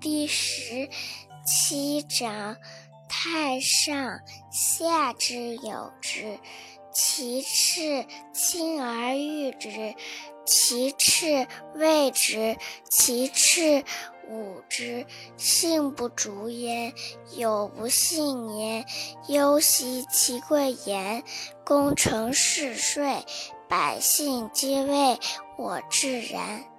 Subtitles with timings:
[0.00, 0.88] 第十
[1.44, 2.56] 七章：
[3.08, 6.38] 太上下之有之，
[6.92, 9.94] 其次亲而誉之，
[10.44, 12.56] 其次畏之，
[12.90, 13.82] 其次
[14.30, 15.06] 侮之。
[15.36, 16.92] 信不足焉，
[17.34, 18.84] 有不信焉。
[19.28, 21.24] 忧兮其贵言，
[21.64, 23.24] 功成事遂，
[23.66, 25.18] 百姓皆谓
[25.56, 26.75] 我自然。